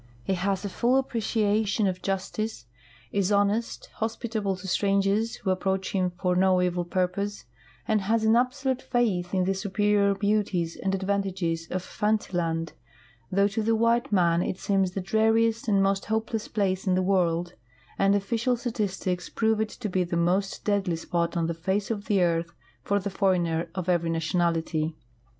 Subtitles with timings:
[0.23, 2.65] He has a full fip})reciation of justice,
[3.11, 7.45] is honest, hospitable to strangers who approach him for no evil purpose,
[7.87, 12.71] and has an absolute faith in the superior beauties and advantages of Fantiland,
[13.31, 17.03] though to the white man it seems the dreariest and most hopeless place in the
[17.03, 17.53] world,
[17.99, 22.05] and official statistics prove it to be the most deadly .spot on the face of
[22.05, 22.49] the earth
[22.81, 24.95] for the foreigner of every nation ality.